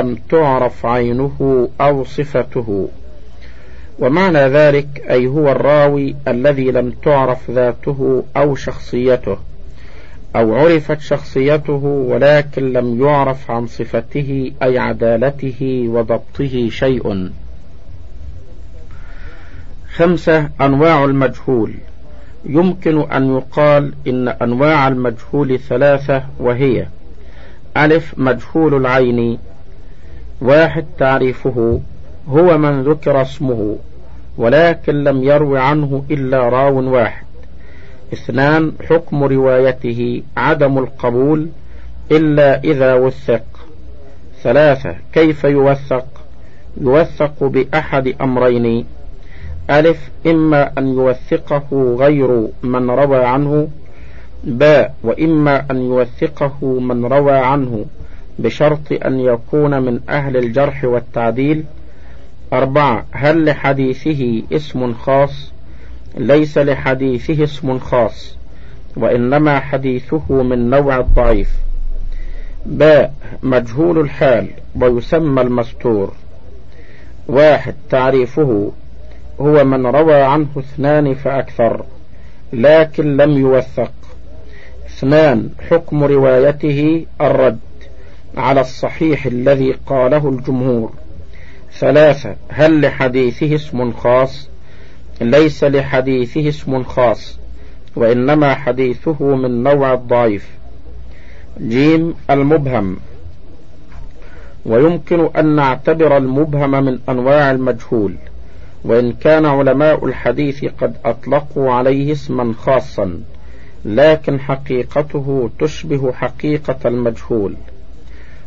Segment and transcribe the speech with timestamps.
[0.00, 2.88] لم تعرف عينه أو صفته.
[3.98, 9.38] ومعنى ذلك أي هو الراوي الذي لم تعرف ذاته أو شخصيته
[10.36, 17.30] أو عرفت شخصيته ولكن لم يعرف عن صفته أي عدالته وضبطه شيء.
[19.94, 21.74] خمسة أنواع المجهول.
[22.44, 26.86] يمكن أن يقال إن أنواع المجهول ثلاثة وهي
[27.76, 29.38] ألف مجهول العين.
[30.44, 31.80] واحد تعريفه
[32.28, 33.76] هو من ذكر اسمه
[34.38, 37.24] ولكن لم يروي عنه إلا راو واحد.
[38.12, 41.48] اثنان حكم روايته عدم القبول
[42.12, 43.44] إلا إذا وثق.
[44.42, 46.06] ثلاثة كيف يوثق؟
[46.80, 48.86] يوثق بأحد أمرين.
[49.70, 53.68] ألف إما أن يوثقه غير من روى عنه
[54.44, 57.84] باء وإما أن يوثقه من روى عنه.
[58.38, 61.64] بشرط أن يكون من أهل الجرح والتعديل.
[62.52, 65.52] أربعة هل لحديثه اسم خاص؟
[66.16, 68.36] ليس لحديثه اسم خاص
[68.96, 71.50] وإنما حديثه من نوع الضعيف.
[72.66, 74.48] باء مجهول الحال
[74.80, 76.12] ويسمى المستور.
[77.28, 78.72] واحد تعريفه
[79.40, 81.84] هو من روى عنه اثنان فأكثر
[82.52, 83.92] لكن لم يوثق.
[84.86, 87.58] اثنان حكم روايته الرد.
[88.36, 90.92] على الصحيح الذي قاله الجمهور.
[91.78, 94.48] ثلاثة هل لحديثه اسم خاص؟
[95.20, 97.38] ليس لحديثه اسم خاص
[97.96, 100.48] وإنما حديثه من نوع الضعيف.
[101.60, 102.96] جيم المبهم.
[104.66, 108.14] ويمكن أن نعتبر المبهم من أنواع المجهول
[108.84, 113.20] وإن كان علماء الحديث قد أطلقوا عليه اسما خاصا
[113.84, 117.54] لكن حقيقته تشبه حقيقة المجهول.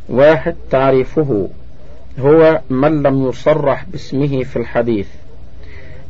[0.09, 1.49] واحد تعريفه
[2.19, 5.07] هو من لم يصرح باسمه في الحديث.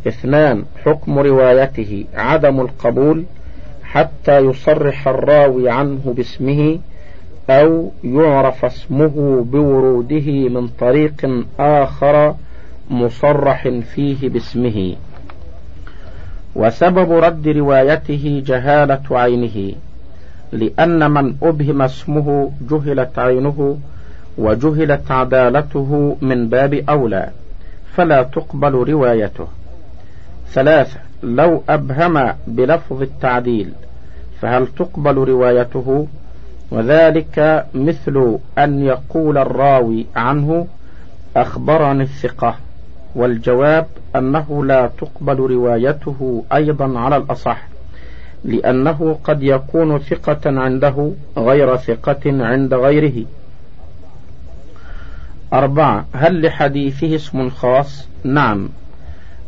[0.08, 3.26] اثنان حكم روايته عدم القبول
[3.84, 6.80] حتى يصرح الراوي عنه باسمه
[7.50, 12.36] أو يعرف اسمه بوروده من طريق آخر
[12.90, 14.96] مصرح فيه باسمه.
[16.56, 19.74] وسبب رد روايته جهالة عينه.
[20.52, 23.78] لأن من أبهم اسمه جهلت عينه
[24.38, 27.30] وجهلت عدالته من باب أولى
[27.96, 29.48] فلا تقبل روايته.
[30.50, 33.72] ثلاثة لو أبهم بلفظ التعديل
[34.42, 36.08] فهل تقبل روايته؟
[36.72, 40.68] وذلك مثل أن يقول الراوي عنه
[41.36, 42.56] أخبرني الثقة.
[43.16, 43.86] والجواب
[44.16, 47.68] أنه لا تقبل روايته أيضا على الأصح.
[48.46, 53.26] لأنه قد يكون ثقة عنده غير ثقة عند غيره.
[55.54, 58.70] أربعة هل لحديثه اسم خاص؟ نعم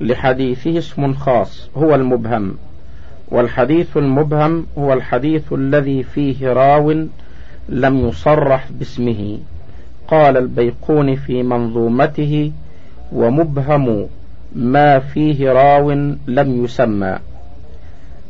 [0.02, 2.56] لحديثه اسم خاص هو المبهم.
[3.28, 6.92] والحديث المبهم هو الحديث الذي فيه راو
[7.70, 9.40] لم يصرح باسمه.
[10.08, 12.52] قال البيقون في منظومته
[13.12, 14.08] ومبهم
[14.56, 15.92] ما فيه راو
[16.28, 17.20] لم يسمى.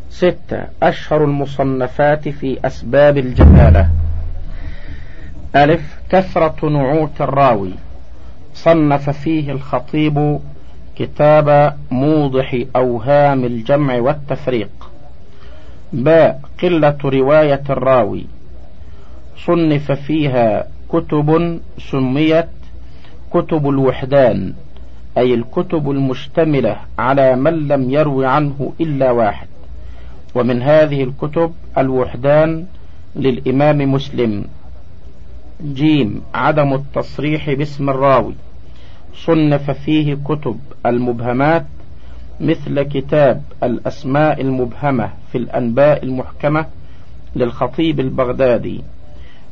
[0.10, 3.90] ستة أشهر المصنفات في أسباب الجهالة.
[5.56, 7.74] ألف كثرة نعوت الراوي.
[8.54, 10.40] صنف فيه الخطيب
[10.96, 14.70] كتاب موضح أوهام الجمع والتفريق.
[15.94, 18.26] باء قلة رواية الراوي.
[19.46, 22.50] صنف فيها كتب سميت
[23.32, 24.54] كتب الوحدان
[25.18, 29.48] أي الكتب المشتملة على من لم يروي عنه إلا واحد.
[30.36, 32.66] ومن هذه الكتب الوحدان
[33.16, 34.46] للإمام مسلم.
[35.64, 38.34] جيم عدم التصريح باسم الراوي.
[39.16, 41.66] صنف فيه كتب المبهمات
[42.40, 46.66] مثل كتاب الأسماء المبهمة في الأنباء المحكمة
[47.36, 48.82] للخطيب البغدادي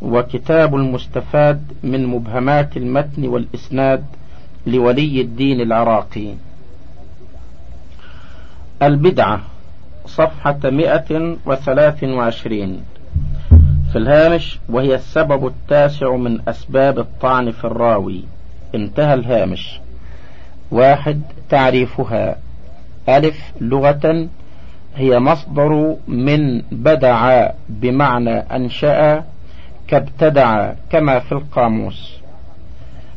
[0.02, 4.06] وكتاب المستفاد من مبهمات المتن والإسناد
[4.68, 6.34] لولي الدين العراقي.
[8.81, 9.42] البدعة.
[10.07, 12.81] صفحة مئة وثلاث وعشرين.
[13.92, 18.24] في الهامش وهي السبب التاسع من أسباب الطعن في الراوي.
[18.75, 19.80] انتهى الهامش.
[20.71, 22.38] واحد تعريفها.
[23.09, 24.27] ألف لغة
[24.95, 29.24] هي مصدر من بدع بمعنى أنشأ
[29.88, 32.18] كابتدع كما في القاموس.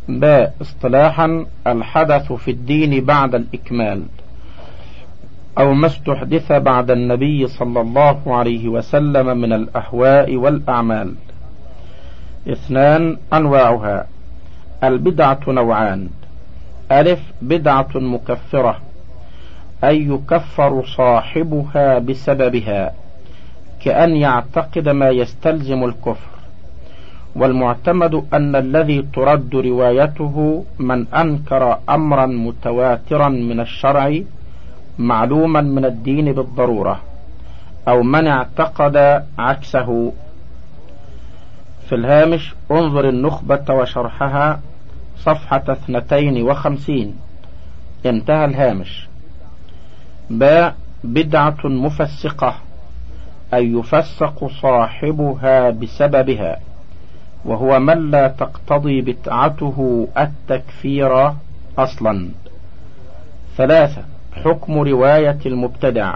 [0.09, 4.03] باء اصطلاحا الحدث في الدين بعد الإكمال.
[5.61, 11.15] أو ما استحدث بعد النبي صلى الله عليه وسلم من الأهواء والأعمال.
[12.49, 14.07] اثنان أنواعها.
[14.85, 16.09] البدعة نوعان.
[16.93, 18.77] ألف بدعة مكفرة.
[19.85, 22.93] أي يكفر صاحبها بسببها.
[23.81, 26.31] كأن يعتقد ما يستلزم الكفر.
[27.37, 34.21] والمعتمد أن الذي ترد روايته من أنكر أمرا متواترا من الشرع
[35.01, 37.01] معلوما من الدين بالضرورة
[37.89, 40.13] أو من اعتقد عكسه.
[41.89, 44.61] في الهامش انظر النخبة وشرحها
[45.17, 47.17] صفحة اثنتين وخمسين.
[48.07, 49.09] انتهى الهامش.
[50.31, 52.55] باء بدعة مفسقة
[53.55, 56.61] أي يفسق صاحبها بسببها
[57.45, 61.33] وهو من لا تقتضي بدعته التكفير
[61.79, 62.29] أصلا.
[63.57, 64.03] ثلاثة.
[64.33, 66.15] حكم رواية المبتدع.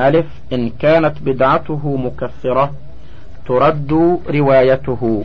[0.00, 2.72] ألف إن كانت بدعته مكفرة
[3.46, 5.24] ترد روايته.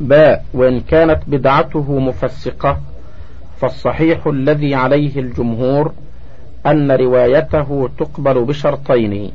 [0.00, 2.80] باء وإن كانت بدعته مفسقة
[3.60, 5.92] فالصحيح الذي عليه الجمهور
[6.66, 9.32] أن روايته تقبل بشرطين.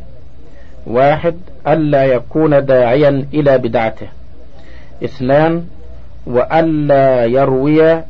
[0.87, 1.35] واحد
[1.67, 4.07] ألا يكون داعيا إلى بدعته.
[5.03, 5.65] اثنان
[6.25, 8.03] وألا يروي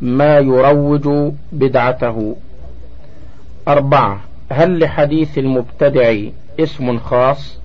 [0.00, 2.36] ما يروج بدعته.
[3.68, 4.20] أربعة.
[4.52, 6.16] هل لحديث المبتدع
[6.60, 7.58] اسم خاص؟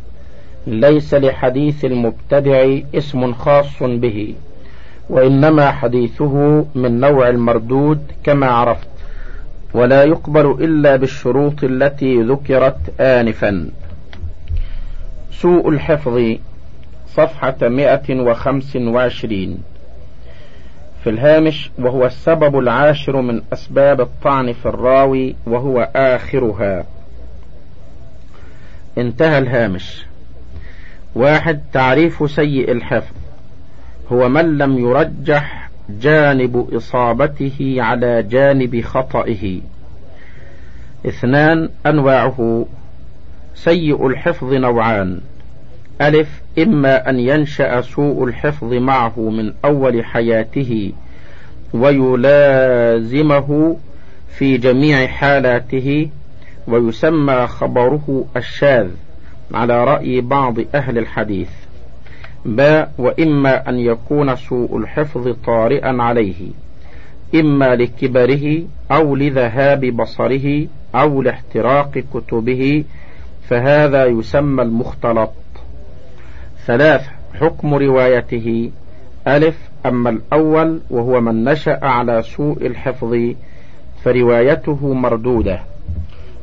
[0.68, 4.36] ليس لحديث المبتدع اسم خاص به
[5.10, 8.88] وإنما حديثه من نوع المردود كما عرفت
[9.74, 13.70] ولا يقبل إلا بالشروط التي ذكرت آنفا.
[15.32, 16.36] سوء الحفظ
[17.08, 19.58] صفحة مئة وخمس وعشرين.
[21.04, 26.86] في الهامش وهو السبب العاشر من أسباب الطعن في الراوي وهو آخرها.
[28.98, 30.06] انتهى الهامش.
[31.16, 33.16] واحد تعريف سيء الحفظ.
[34.12, 39.62] هو من لم يرجح جانب إصابته على جانب خطئه.
[41.06, 42.66] اثنان أنواعه.
[43.56, 45.22] سيء الحفظ نوعان.
[46.02, 50.92] ألف إما أن ينشأ سوء الحفظ معه من أول حياته
[51.74, 53.78] ويلازمه
[54.30, 56.10] في جميع حالاته
[56.68, 58.88] ويسمى خبره الشاذ
[59.54, 61.50] على رأي بعض أهل الحديث.
[62.46, 66.50] باء وإما أن يكون سوء الحفظ طارئا عليه
[67.36, 68.62] إما لكبره
[68.92, 72.84] أو لذهاب بصره أو لاحتراق كتبه
[73.50, 75.32] فهذا يسمى المختلط.
[76.66, 77.08] ثلاث
[77.40, 78.72] حكم روايته.
[79.28, 83.18] ألف أما الأول وهو من نشأ على سوء الحفظ
[84.04, 85.60] فروايته مردودة.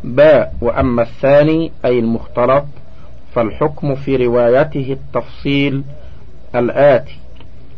[0.04, 2.64] باء وأما الثاني أي المختلط
[3.34, 5.82] فالحكم في روايته التفصيل
[6.54, 7.18] الآتي.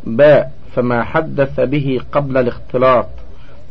[0.03, 3.07] باء فما حدث به قبل الاختلاط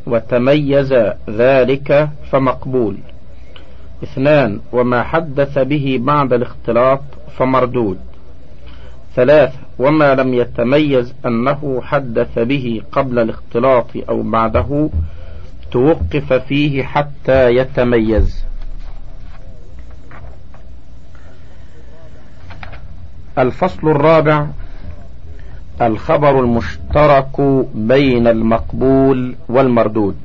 [0.07, 0.95] وتميز
[1.31, 2.97] ذلك فمقبول.
[4.03, 7.01] اثنان وما حدث به بعد الاختلاط
[7.37, 7.99] فمردود.
[9.17, 14.91] ثلاثة وما لم يتميز أنه حدث به قبل الاختلاط أو بعده
[15.73, 18.45] توقف فيه حتى يتميز.
[23.39, 24.47] الفصل الرابع
[25.83, 27.41] الخبر المشترك
[27.75, 30.17] بين المقبول والمردود.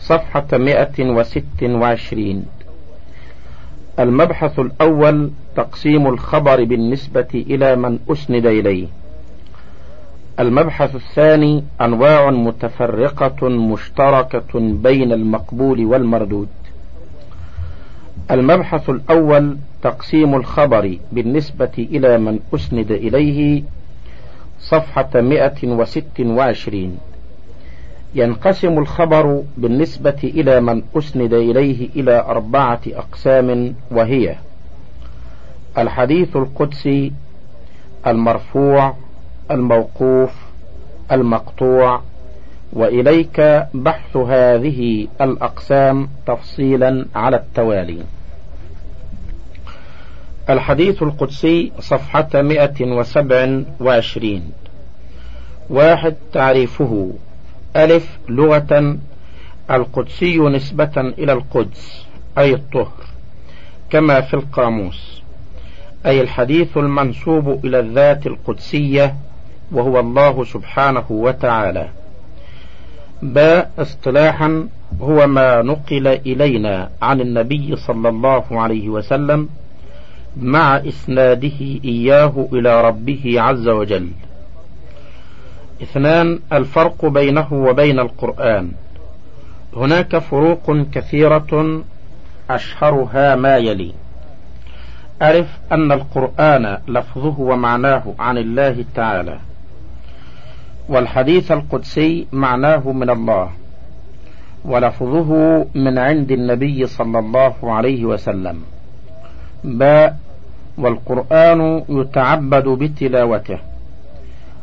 [0.00, 2.46] صفحة مئة وست وعشرين.
[3.98, 8.86] المبحث الأول تقسيم الخبر بالنسبة إلى من أسند إليه.
[10.40, 16.48] المبحث الثاني أنواع متفرقة مشتركة بين المقبول والمردود.
[18.30, 23.62] المبحث الأول تقسيم الخبر بالنسبة إلى من أسند إليه
[24.60, 26.98] صفحة مئة وست وعشرين.
[28.14, 34.36] ينقسم الخبر بالنسبة إلى من أسند إليه إلى أربعة أقسام وهي
[35.78, 37.12] الحديث القدسي
[38.06, 38.94] المرفوع
[39.50, 40.32] الموقوف
[41.12, 42.02] المقطوع
[42.72, 48.04] وإليك بحث هذه الأقسام تفصيلا على التوالي.
[50.50, 54.52] الحديث القدسي صفحة مئة وسبع وعشرين.
[55.70, 57.12] واحد تعريفه.
[57.76, 58.98] ألف لغة.
[59.70, 62.06] القدسي نسبة إلى القدس
[62.38, 63.04] أي الطهر
[63.90, 65.22] كما في القاموس.
[66.08, 69.14] أي الحديث المنسوب إلى الذات القدسية
[69.72, 71.88] وهو الله سبحانه وتعالى.
[73.22, 74.68] باء اصطلاحا
[75.00, 79.48] هو ما نقل إلينا عن النبي صلى الله عليه وسلم
[80.36, 84.08] مع إسناده إياه إلى ربه عز وجل.
[85.82, 88.70] اثنان الفرق بينه وبين القرآن.
[89.76, 91.82] هناك فروق كثيرة
[92.50, 93.92] أشهرها ما يلي.
[95.22, 99.38] أعرف أن القرآن لفظه ومعناه عن الله تعالى
[100.88, 103.50] والحديث القدسي معناه من الله
[104.64, 108.62] ولفظه من عند النبي صلى الله عليه وسلم
[109.64, 110.18] باء
[110.78, 113.58] والقرآن يتعبد بتلاوته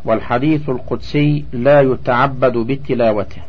[0.05, 3.41] والحديث القدسي لا يتعبد بتلاوته.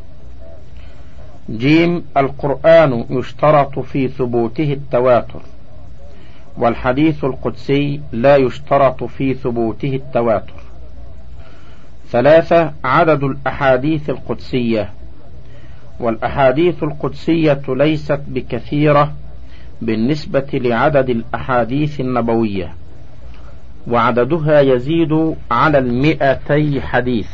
[1.51, 5.41] جيم القرآن يشترط في ثبوته التواتر.
[6.59, 10.55] والحديث القدسي لا يشترط في ثبوته التواتر.
[12.09, 14.91] ثلاثة عدد الأحاديث القدسية.
[16.01, 19.13] والأحاديث القدسية ليست بكثيرة
[19.83, 22.75] بالنسبة لعدد الأحاديث النبوية
[23.89, 27.29] وعددها يزيد على المئتي حديث.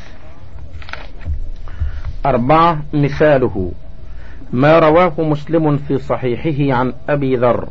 [2.26, 3.73] أربعة مثاله.
[4.52, 7.69] ما رواه مسلم في صحيحه عن أبي ذر.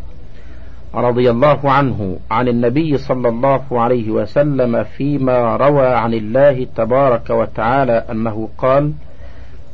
[0.94, 8.06] رضي الله عنه عن النبي صلى الله عليه وسلم فيما روى عن الله تبارك وتعالى
[8.12, 8.94] أنه قال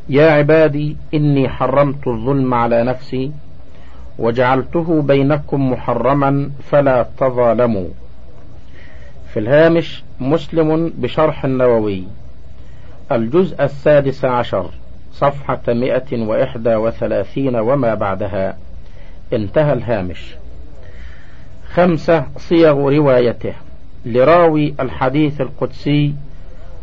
[0.10, 3.32] يا عبادي إني حرمت الظلم على نفسي
[4.20, 7.88] وجعلته بينكم محرما فلا تظالموا.
[9.34, 12.04] في الهامش مسلم بشرح النووي
[13.12, 14.70] الجزء السادس عشر
[15.12, 18.58] صفحة مئة وإحدى وثلاثين وما بعدها.
[19.34, 20.36] انتهى الهامش.
[21.74, 23.54] خمسة صيغ روايته.
[24.06, 26.14] لراوي الحديث القدسي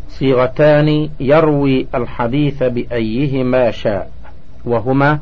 [0.08, 4.10] صيغتان يروي الحديث بأيهما شاء
[4.64, 5.18] وهما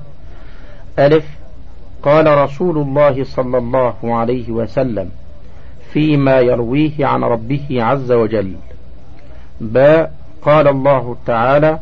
[0.98, 1.26] ألف
[2.02, 5.10] قال رسول الله صلى الله عليه وسلم
[5.92, 8.54] فيما يرويه عن ربه عز وجل.
[9.60, 11.78] باء قال الله تعالى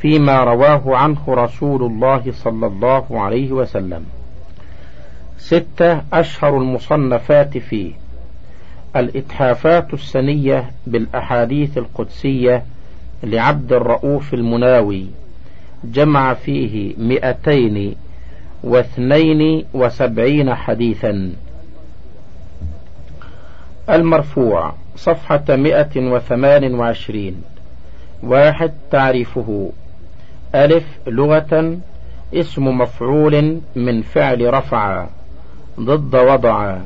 [0.00, 4.04] فيما رواه عنه رسول الله صلى الله عليه وسلم.
[5.38, 7.92] ستة أشهر المصنفات فيه.
[8.96, 12.64] الإتحافات السنية بالأحاديث القدسية
[13.22, 15.06] لعبد الرؤوف المناوي.
[15.84, 17.94] جمع فيه مئتين
[18.64, 21.32] واثنين وسبعين حديثا.
[23.90, 27.42] المرفوع صفحة مئة وثمان وعشرين.
[28.22, 29.70] واحد تعريفه.
[30.54, 31.78] ألف لغة
[32.34, 35.06] اسم مفعول من فعل رفع.
[35.80, 36.78] ضد وضع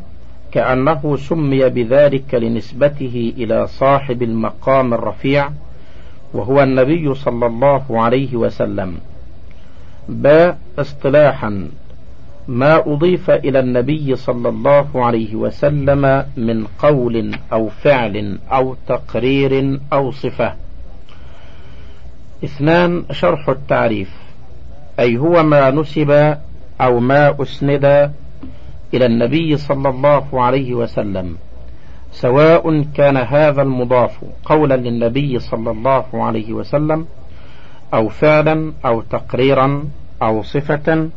[0.53, 5.51] كأنه سمي بذلك لنسبته إلى صاحب المقام الرفيع
[6.35, 8.99] وهو النبي صلى الله عليه وسلم.
[10.09, 11.69] باء اصطلاحا
[12.49, 20.11] ما أضيف إلى النبي صلى الله عليه وسلم من قول أو فعل أو تقرير أو
[20.11, 20.55] صفة.
[22.45, 24.11] اثنان شرح التعريف
[24.99, 26.37] أي هو ما نسب
[26.81, 28.13] أو ما أسند
[28.95, 31.37] إلى النبي صلى الله عليه وسلم.
[32.13, 37.07] سواء كان هذا المضاف قولا للنبي صلى الله عليه وسلم
[37.95, 39.85] أو فعلا أو تقريرا
[40.23, 41.09] أو صفة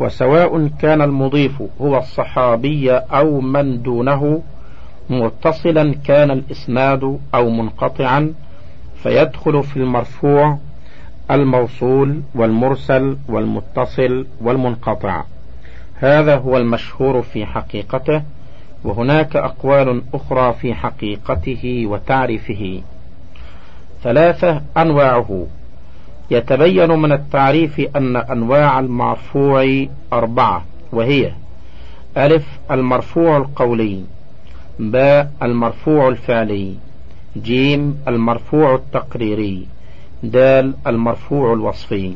[0.00, 4.42] وسواء كان المضيف هو الصحابي أو من دونه
[5.10, 8.34] متصلا كان الإسناد أو منقطعا
[9.02, 10.58] فيدخل في المرفوع
[11.30, 15.24] الموصول والمرسل والمتصل والمنقطع.
[16.02, 18.22] هذا هو المشهور في حقيقته
[18.84, 22.82] وهناك أقوال أخرى في حقيقته وتعريفه.
[24.02, 25.46] ثلاثة أنواعه.
[26.30, 31.32] يتبين من التعريف أن أنواع المرفوع أربعة وهي
[32.16, 34.04] ألف المرفوع القولي
[34.78, 36.74] باء المرفوع الفعلي
[37.36, 39.66] جيم المرفوع التقريري
[40.22, 42.14] دال المرفوع الوصفي.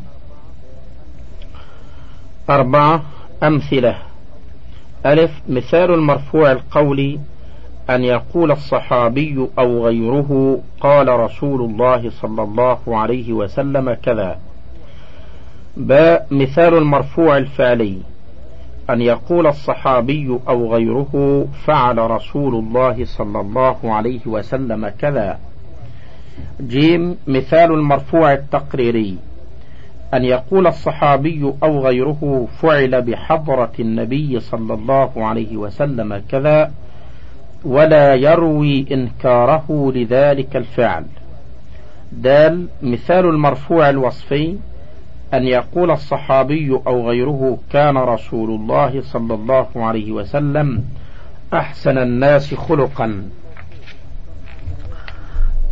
[2.50, 3.02] أربعة
[3.42, 3.96] أمثلة.
[5.06, 7.20] ألف مثال المرفوع القولي
[7.90, 14.38] أن يقول الصحابي أو غيره قال رسول الله صلى الله عليه وسلم كذا.
[15.76, 17.98] باء مثال المرفوع الفعلي
[18.90, 25.38] أن يقول الصحابي أو غيره فعل رسول الله صلى الله عليه وسلم كذا.
[26.60, 29.18] جيم مثال المرفوع التقريري
[30.14, 36.72] أن يقول الصحابي أو غيره فعل بحضرة النبي صلى الله عليه وسلم كذا
[37.64, 41.04] ولا يروي إنكاره لذلك الفعل.
[42.12, 44.56] دال مثال المرفوع الوصفي
[45.34, 50.84] أن يقول الصحابي أو غيره كان رسول الله صلى الله عليه وسلم
[51.54, 53.22] أحسن الناس خلقا.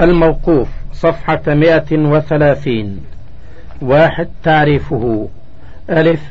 [0.01, 3.14] الموقوف صفحة مئة وثلاثين.
[3.83, 5.29] واحد تعريفه.
[5.91, 6.23] ألف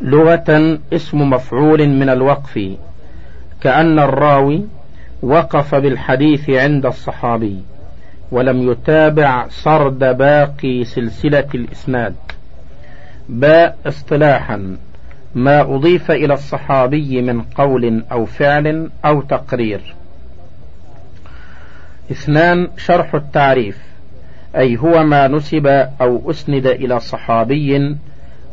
[0.00, 2.60] لغة اسم مفعول من الوقف.
[3.60, 4.64] كأن الراوي
[5.22, 7.62] وقف بالحديث عند الصحابي
[8.30, 12.14] ولم يتابع سرد باقي سلسلة الإسناد.
[13.28, 14.76] باء اصطلاحا
[15.34, 19.94] ما أضيف إلى الصحابي من قول أو فعل أو تقرير.
[22.10, 23.91] اثنان شرح التعريف.
[24.56, 25.66] أي هو ما نسب
[26.00, 27.96] أو أسند إلى صحابي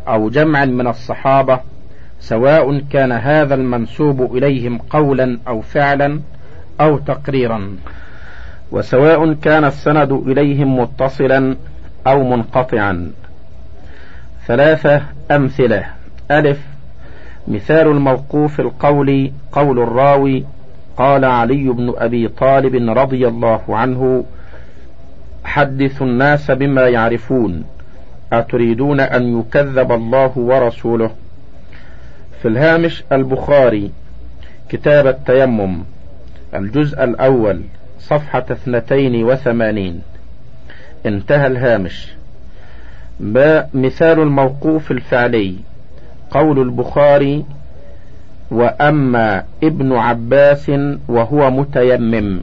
[0.08, 1.60] أو جمع من الصحابة
[2.20, 6.20] سواء كان هذا المنسوب إليهم قولا أو فعلا
[6.82, 7.76] أو تقريرا.
[8.72, 11.56] وسواء كان السند إليهم متصلا
[12.08, 13.12] أو منقطعا.
[14.48, 15.02] ثلاثة
[15.32, 15.86] أمثلة.
[16.32, 16.60] ألف.
[17.48, 20.46] مثال الموقوف القول قول الراوي
[20.98, 24.26] قال علي بن أبي طالب رضي الله عنه
[25.50, 27.64] حدثوا الناس بما يعرفون
[28.34, 31.12] أتريدون أن يكذب الله ورسوله؟
[32.42, 33.92] في الهامش البخاري
[34.70, 35.84] كتاب التيمم
[36.54, 37.62] الجزء الأول
[38.00, 40.02] صفحة اثنتين وثمانين.
[41.06, 42.14] انتهى الهامش.
[43.74, 45.56] مثال الموقوف الفعلي؟
[46.32, 47.46] قول البخاري
[48.52, 50.72] وأما ابن عباس
[51.08, 52.42] وهو متيمم.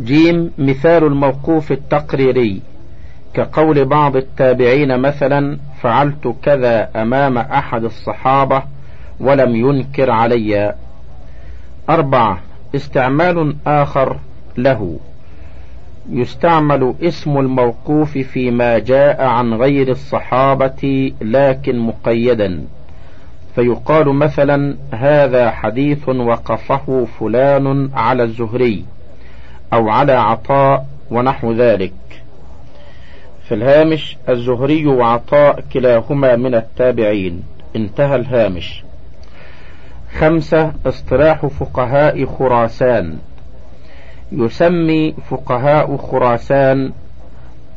[0.00, 2.62] جيم مثال الموقوف التقريري
[3.34, 8.62] كقول بعض التابعين مثلا فعلت كذا أمام أحد الصحابة
[9.20, 10.74] ولم ينكر علي.
[11.90, 12.38] أربعة
[12.74, 14.16] استعمال آخر
[14.56, 14.98] له.
[16.10, 22.64] يستعمل اسم الموقوف فيما جاء عن غير الصحابة لكن مقيدا.
[23.54, 28.84] فيقال مثلا هذا حديث وقفه فلان على الزهري.
[29.72, 31.92] أو على عطاء ونحو ذلك.
[33.48, 37.42] في الهامش الزهري وعطاء كلاهما من التابعين.
[37.76, 38.84] انتهى الهامش.
[40.18, 43.18] خمسة اصطلاح فقهاء خراسان.
[44.32, 46.92] يسمي فقهاء خراسان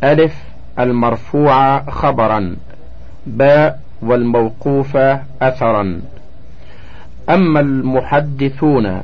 [0.04, 0.36] ألف
[0.80, 2.56] المرفوع خبرا
[3.26, 4.98] باء والموقوف
[5.42, 6.02] أثرا.
[7.30, 9.02] أما المحدثون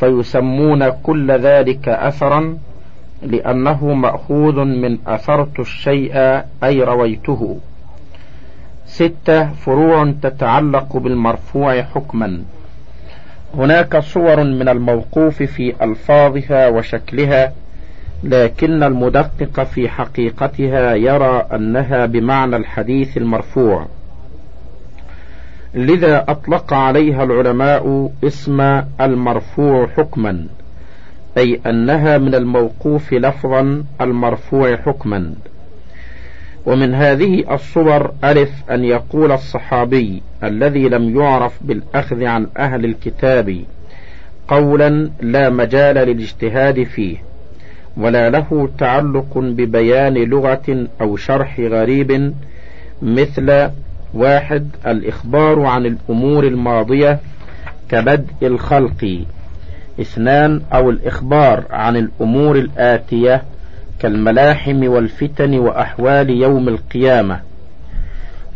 [0.00, 2.58] فيسمون كل ذلك أثرا
[3.22, 7.58] لأنه مأخوذ من أثرت الشيء أي رويته.
[8.86, 12.42] ستة فروع تتعلق بالمرفوع حكما.
[13.54, 17.52] هناك صور من الموقوف في ألفاظها وشكلها
[18.22, 23.86] لكن المدقق في حقيقتها يرى أنها بمعنى الحديث المرفوع.
[25.76, 28.60] لذا أطلق عليها العلماء اسم
[29.00, 30.46] المرفوع حكما
[31.38, 35.34] أي أنها من الموقوف لفظا المرفوع حكما.
[36.66, 43.60] ومن هذه الصور ألف أن يقول الصحابي الذي لم يعرف بالأخذ عن أهل الكتاب
[44.48, 47.16] قولا لا مجال للاجتهاد فيه
[47.96, 52.34] ولا له تعلق ببيان لغة أو شرح غريب
[53.02, 53.70] مثل
[54.16, 57.20] واحد الإخبار عن الأمور الماضية
[57.88, 59.24] كبدء الخلق.
[60.00, 63.42] اثنان أو الإخبار عن الأمور الآتية
[63.98, 67.40] كالملاحم والفتن وأحوال يوم القيامة.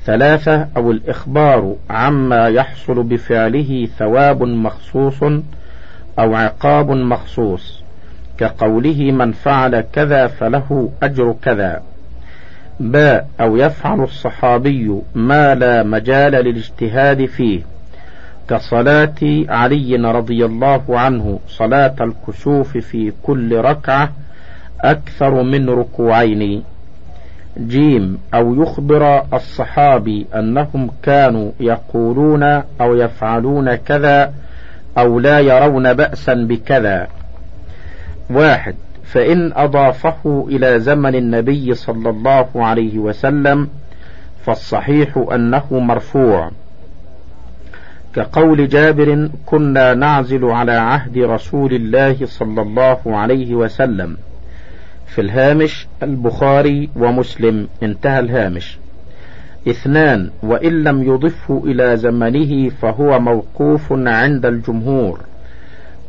[0.05, 5.23] ثلاثة أو الإخبار عما يحصل بفعله ثواب مخصوص
[6.19, 7.83] أو عقاب مخصوص
[8.39, 11.83] كقوله من فعل كذا فله أجر كذا.
[12.81, 17.63] باء أو يفعل الصحابي ما لا مجال للاجتهاد فيه
[18.49, 19.15] كصلاة
[19.49, 24.13] علي رضي الله عنه صلاة الكسوف في كل ركعة
[24.81, 26.63] أكثر من ركوعين.
[27.59, 32.43] جيم أو يخبر الصحابي أنهم كانوا يقولون
[32.81, 34.33] أو يفعلون كذا
[34.99, 37.09] أو لا يرون بأسا بكذا.
[38.31, 38.75] واحد
[39.13, 43.69] فإن أضافه إلى زمن النبي صلى الله عليه وسلم
[44.47, 46.51] فالصحيح أنه مرفوع.
[48.15, 54.17] كقول جابر كنا نعزل على عهد رسول الله صلى الله عليه وسلم.
[55.07, 57.69] في الهامش البخاري ومسلم.
[57.83, 58.79] انتهى الهامش.
[59.69, 65.21] اثنان وإن لم يضفه إلى زمنه فهو موقوف عند الجمهور.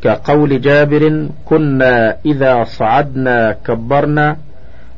[0.02, 4.38] كقول جابر كنا إذا صعدنا كبرنا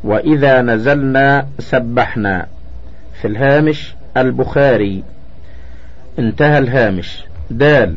[0.04, 2.46] وإذا نزلنا سبحنا.
[3.22, 5.04] في الهامش البخاري.
[6.20, 7.24] انتهى الهامش.
[7.50, 7.96] دال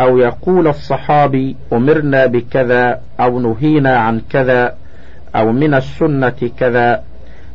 [0.00, 4.74] أو يقول الصحابي أمرنا بكذا أو نهينا عن كذا
[5.36, 7.02] أو من السنة كذا.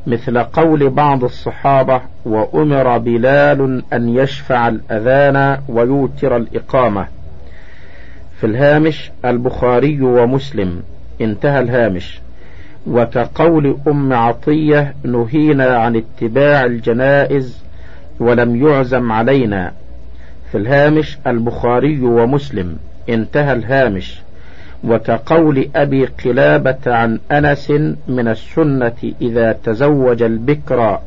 [0.07, 7.14] مثل قول بعض الصحابة وأمر بلال أن يشفع الأذان ويوتر الإقامة.
[8.39, 10.83] في الهامش البخاري ومسلم.
[11.21, 12.19] انتهى الهامش.
[12.87, 17.63] وكقول أم عطية نهينا عن اتباع الجنائز
[18.19, 19.71] ولم يعزم علينا.
[20.51, 22.77] في الهامش البخاري ومسلم.
[23.09, 24.21] انتهى الهامش.
[24.83, 27.71] وكقول أبي قلابة عن أنس
[28.07, 30.99] من السنة إذا تزوج البكر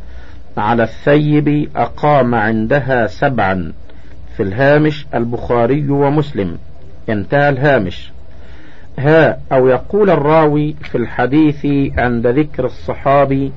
[0.56, 3.72] على الثيب أقام عندها سبعا.
[4.36, 6.58] في الهامش البخاري ومسلم.
[7.10, 8.12] انتهى الهامش
[8.98, 11.66] ها أو يقول الراوي في الحديث
[11.98, 13.52] عند ذكر الصحابي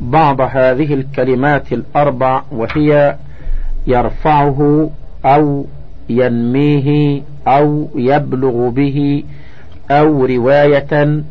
[0.00, 3.16] بعض هذه الكلمات الأربع وهي
[3.86, 4.90] يرفعه
[5.24, 5.66] أو
[6.08, 9.24] ينميه أو يبلغ به
[9.90, 11.22] أو رواية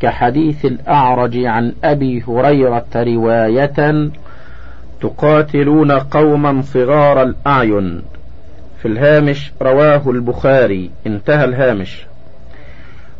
[0.00, 4.10] كحديث الأعرج عن أبي هريرة رواية
[5.00, 8.02] تقاتلون قوما صغار الأعين.
[8.84, 10.90] في الهامش رواه البخاري.
[11.06, 12.06] انتهى الهامش.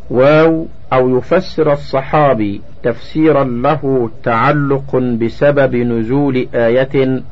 [0.09, 7.23] واو أو يفسر الصحابي تفسيرا له تعلق بسبب نزول آية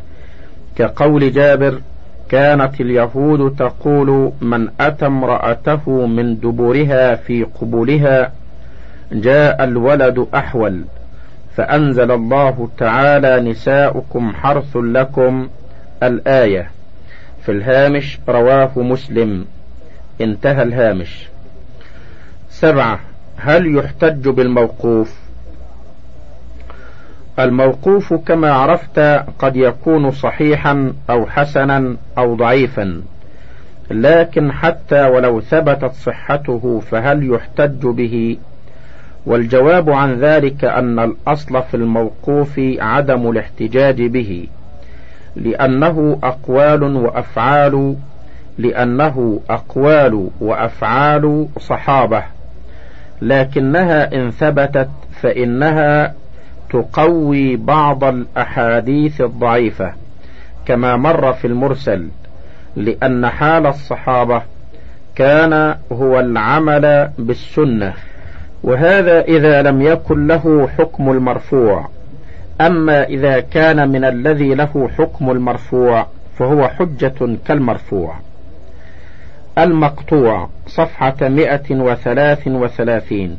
[0.76, 1.82] كقول جابر
[2.30, 8.32] كانت اليهود تقول من أتى امرأته من دبرها في قبولها
[9.12, 10.84] جاء الولد أحول
[11.56, 15.48] فأنزل الله تعالى نساؤكم حرث لكم
[16.04, 16.70] الآية.
[17.46, 19.46] في الهامش رواه مسلم.
[20.22, 21.28] انتهى الهامش.
[22.50, 23.00] سبعة.
[23.38, 25.16] هل يحتج بالموقوف؟
[27.40, 29.00] الموقوف كما عرفت
[29.40, 33.02] قد يكون صحيحا أو حسنا أو ضعيفا.
[33.92, 38.38] لكن حتى ولو ثبتت صحته فهل يحتج به؟
[39.26, 44.48] والجواب عن ذلك أن الأصل في الموقوف عدم الاحتجاج به.
[45.36, 47.96] لأنه أقوال وأفعال
[48.58, 52.24] لأنه أقوال وأفعال صحابة.
[53.22, 54.90] لكنها إن ثبتت
[55.22, 56.14] فإنها
[56.70, 59.94] تقوي بعض الأحاديث الضعيفة
[60.66, 62.08] كما مر في المرسل
[62.76, 64.42] لأن حال الصحابة
[65.16, 67.94] كان هو العمل بالسنة.
[68.64, 71.90] وهذا إذا لم يكن له حكم المرفوع.
[72.62, 76.08] أما إذا كان من الذي له حكم المرفوع
[76.40, 78.16] فهو حجة كالمرفوع.
[79.58, 83.38] المقطوع صفحة مئة وثلاث وثلاثين.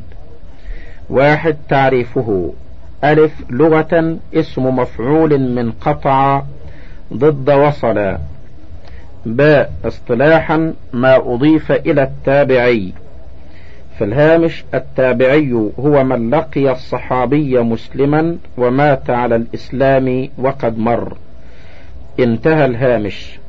[1.09, 2.53] واحد تعريفه.
[3.03, 6.43] ألف لغة اسم مفعول من قطع
[7.13, 8.17] ضد وصل
[9.25, 12.93] باء اصطلاحا ما أضيف إلى التابعي.
[13.97, 21.17] في الهامش التابعي هو من لقي الصحابي مسلما ومات على الإسلام وقد مر.
[22.19, 23.39] انتهى الهامش.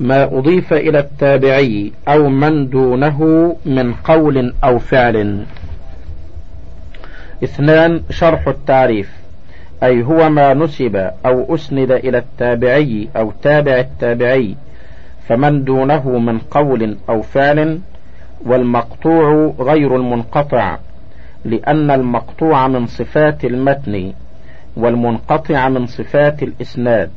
[0.00, 5.44] ما أضيف إلى التابعي أو من دونه من قول أو فعل.
[7.44, 9.10] اثنان شرح التعريف.
[9.82, 14.56] أي هو ما نسب أو أسند إلى التابعي أو تابع التابعي
[15.28, 17.80] فمن دونه من قول أو فعل
[18.46, 20.78] والمقطوع غير المنقطع
[21.44, 24.12] لأن المقطوع من صفات المتن
[24.76, 27.10] والمنقطع من صفات الإسناد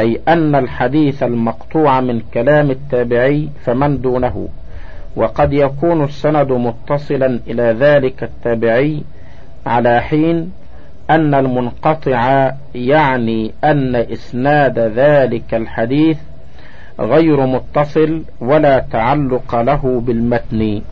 [0.00, 4.48] أي أن الحديث المقطوع من كلام التابعي فمن دونه
[5.16, 9.02] وقد يكون السند متصلا إلى ذلك التابعي
[9.66, 10.52] على حين
[11.10, 16.18] أن المنقطع يعني أن إسناد ذلك الحديث
[17.00, 20.82] غير متصل ولا تعلق له بالمتن.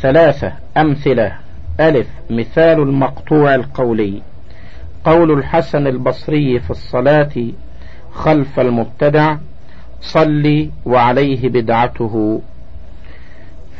[0.00, 1.32] ثلاثة أمثلة.
[1.80, 4.22] ألف مثال المقطوع القولي.
[5.04, 7.32] قول الحسن البصري في الصلاة
[8.12, 9.36] خلف المبتدع
[10.00, 12.42] صلي وعليه بدعته.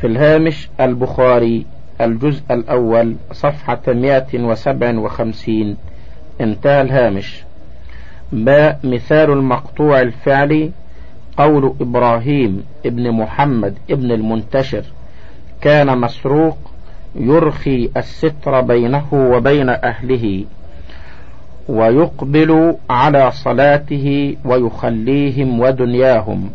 [0.01, 1.65] في الهامش البخاري
[2.01, 5.77] الجزء الأول صفحة 157
[6.41, 7.43] انتهى الهامش.
[8.31, 10.71] باء مثال المقطوع الفعلي
[11.37, 14.83] قول إبراهيم ابن محمد ابن المنتشر
[15.61, 16.57] كان مسروق
[17.15, 20.45] يرخي الستر بينه وبين أهله
[21.67, 26.49] ويقبل على صلاته ويخليهم ودنياهم.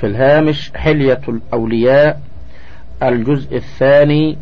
[0.00, 2.20] في الهامش حلية الأولياء
[3.02, 4.36] الجزء الثاني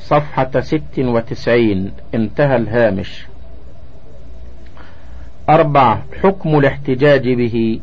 [0.00, 3.26] صفحة ست وتسعين انتهى الهامش.
[5.48, 7.80] أربعة حكم الاحتجاج به.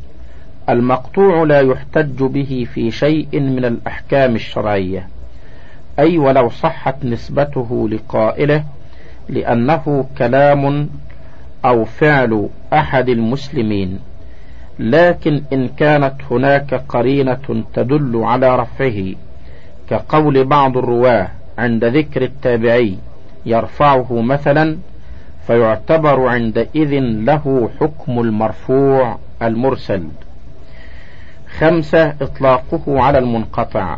[0.70, 5.08] المقطوع لا يحتج به في شيء من الأحكام الشرعية.
[6.00, 8.64] أي ولو صحت نسبته لقائله
[9.30, 10.90] لأنه كلام
[11.66, 14.00] أو فعل أحد المسلمين.
[14.80, 19.14] لكن إن كانت هناك قرينة تدل على رفعه
[19.90, 21.28] كقول بعض الرواة
[21.58, 22.98] عند ذكر التابعي
[23.46, 24.78] يرفعه مثلا
[25.48, 30.04] فيعتبر عندئذ له حكم المرفوع المرسل.
[31.60, 33.98] خمسة إطلاقه على المنقطع.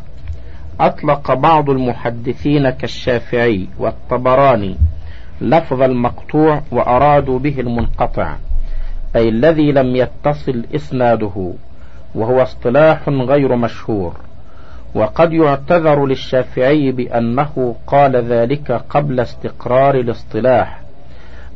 [0.80, 4.78] أطلق بعض المحدثين كالشافعي والطبراني
[5.42, 8.36] لفظ المقطوع وأرادوا به المنقطع
[9.16, 11.54] أي الذي لم يتصل إسناده
[12.16, 14.14] وهو اصطلاح غير مشهور.
[14.96, 20.82] وقد يعتذر للشافعي بأنه قال ذلك قبل استقرار الاصطلاح.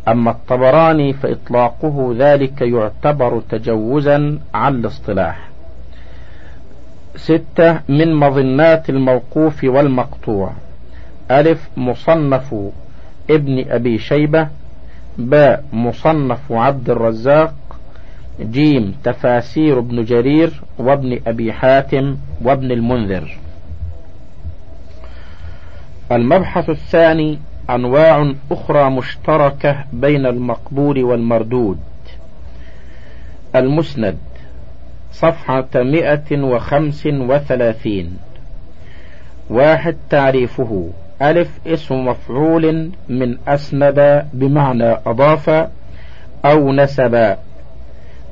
[0.08, 5.53] أما الطبراني فإطلاقه ذلك يعتبر تجوزا عن الاصطلاح.
[7.16, 10.54] ستة من مظنات الموقوف والمقطوع.
[11.32, 12.56] ألف مصنف
[13.30, 14.48] ابن أبي شيبة
[15.18, 17.54] باء مصنف عبد الرزاق
[18.42, 23.38] جيم تفاسير ابن جرير وابن أبي حاتم وابن المنذر.
[26.12, 31.80] المبحث الثاني أنواع أخرى مشتركة بين المقبول والمردود.
[33.56, 34.18] المسند.
[35.14, 38.18] صفحة مئة وخمس وثلاثين.
[39.50, 40.90] واحد تعريفه.
[41.22, 45.50] ألف اسم مفعول من أسند بمعنى أضاف
[46.46, 47.36] أو نسب.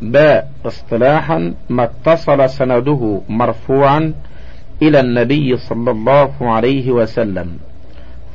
[0.01, 4.13] باء اصطلاحا ما اتصل سنده مرفوعا
[4.81, 7.57] إلى النبي صلى الله عليه وسلم.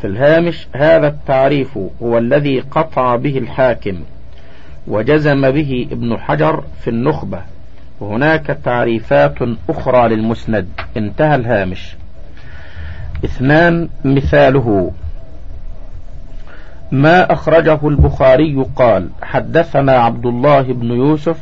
[0.00, 4.00] في الهامش هذا التعريف هو الذي قطع به الحاكم
[4.86, 7.55] وجزم به ابن حجر في النخبة.
[8.00, 9.34] وهناك تعريفات
[9.68, 10.68] أخرى للمسند.
[10.96, 11.96] انتهى الهامش.
[13.24, 14.92] اثنان مثاله.
[16.92, 21.38] ما أخرجه البخاري قال حدثنا عبد الله بن يوسف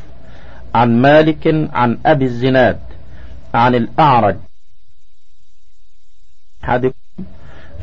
[0.75, 2.79] عن مالك عن أبي الزناد
[3.55, 4.37] عن الأعرج.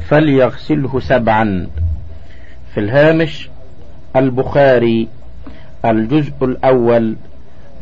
[0.09, 1.67] فليغسله سبعا.
[2.73, 3.49] في الهامش
[4.15, 5.07] البخاري
[5.85, 7.15] الجزء الأول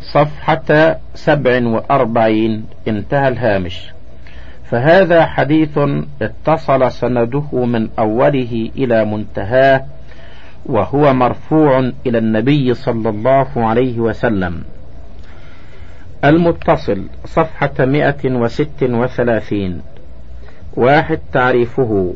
[0.02, 3.92] صفحة سبع وأربعين انتهى الهامش.
[4.64, 5.80] فهذا حديث
[6.22, 9.86] اتصل سنده من أوله إلى منتهاه
[10.66, 14.64] وهو مرفوع إلى النبي صلى الله عليه وسلم.
[16.26, 19.82] المتصل صفحة مئة وست وثلاثين.
[20.74, 22.14] واحد تعريفه.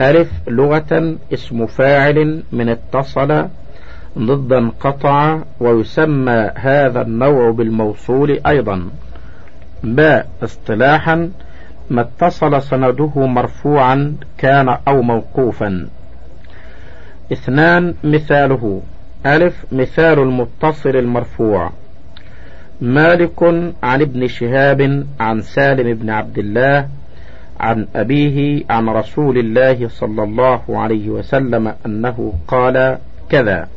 [0.00, 3.48] ألف لغة اسم فاعل من اتصل
[4.18, 8.88] ضد انقطع ويسمى هذا النوع بالموصول أيضا.
[9.84, 11.30] باء اصطلاحا
[11.90, 15.88] ما اتصل سنده مرفوعا كان أو موقوفا.
[17.32, 18.82] اثنان مثاله.
[19.26, 21.70] ألف مثال المتصل المرفوع.
[22.80, 23.42] مالك
[23.82, 26.88] عن ابن شهاب عن سالم بن عبد الله
[27.60, 32.98] عن أبيه عن رسول الله صلى الله عليه وسلم أنه قال
[33.28, 33.68] كذا.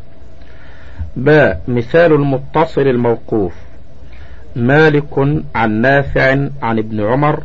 [1.19, 3.53] باء مثال المتصل الموقوف.
[4.55, 7.43] مالك عن نافع عن ابن عمر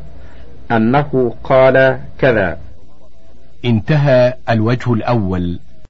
[0.71, 2.59] أنه قال كذا.
[3.65, 5.59] انتهى الوجه الأول.